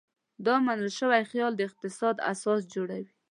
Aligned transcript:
دا 0.45 0.55
منل 0.65 0.89
شوی 0.99 1.23
خیال 1.31 1.53
د 1.55 1.61
اقتصاد 1.69 2.15
اساس 2.31 2.61
جوړوي. 2.73 3.09